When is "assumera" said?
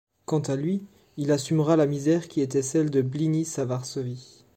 1.31-1.75